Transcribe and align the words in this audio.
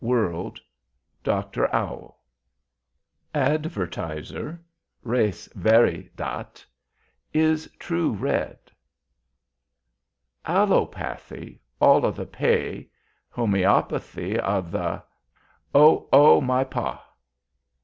WORLD. 0.03 0.59
DR. 1.23 1.67
OWL. 1.71 2.17
ADVERTISER. 3.35 4.59
{RES 5.15 5.47
VERI 5.53 6.09
DAT. 6.15 6.65
{IS 7.51 7.69
TRUE. 7.77 8.11
READ! 8.13 8.57
ALLOPATHY. 10.43 11.61
ALL 11.79 12.03
O' 12.03 12.11
TH' 12.11 12.31
PAY. 12.31 12.89
HOMŒOPATHY. 13.29 14.39
O, 14.39 14.61
THE——! 14.61 15.03
O! 15.75 16.09
O, 16.11 16.41
MY! 16.41 16.63
PAH! 16.63 16.99